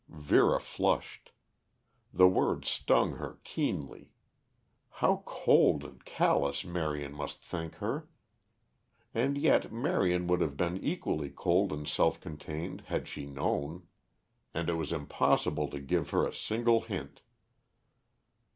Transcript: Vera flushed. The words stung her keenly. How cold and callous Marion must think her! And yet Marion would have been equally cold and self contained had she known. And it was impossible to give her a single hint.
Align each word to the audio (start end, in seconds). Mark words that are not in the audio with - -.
Vera 0.09 0.59
flushed. 0.59 1.31
The 2.11 2.27
words 2.27 2.67
stung 2.67 3.17
her 3.17 3.37
keenly. 3.43 4.09
How 4.89 5.21
cold 5.27 5.83
and 5.83 6.03
callous 6.03 6.65
Marion 6.65 7.13
must 7.13 7.43
think 7.45 7.75
her! 7.75 8.09
And 9.13 9.37
yet 9.37 9.71
Marion 9.71 10.25
would 10.25 10.41
have 10.41 10.57
been 10.57 10.83
equally 10.83 11.29
cold 11.29 11.71
and 11.71 11.87
self 11.87 12.19
contained 12.19 12.81
had 12.87 13.07
she 13.07 13.27
known. 13.27 13.85
And 14.55 14.69
it 14.69 14.73
was 14.75 14.91
impossible 14.91 15.69
to 15.69 15.79
give 15.79 16.09
her 16.09 16.25
a 16.25 16.33
single 16.33 16.81
hint. 16.81 17.21